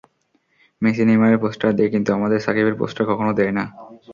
Messi, 0.81 1.03
নেইমারের 1.05 1.41
poster 1.43 1.71
দেয়, 1.77 1.91
কিন্তু 1.93 2.09
আমাদের 2.17 2.39
সাকিবের 2.45 2.75
পোস্টার 2.79 3.03
কখনো 3.11 3.31
দেয় 3.39 3.53
না। 3.57 3.63